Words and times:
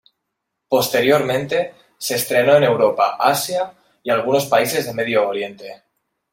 Posteriormente, 0.67 1.75
se 1.95 2.15
estrenó 2.15 2.55
en 2.55 2.63
Europa, 2.63 3.17
Asia 3.19 3.71
y 4.01 4.09
algunos 4.09 4.47
países 4.47 4.87
de 4.87 4.95
Medio 4.95 5.29
Oriente. 5.29 5.83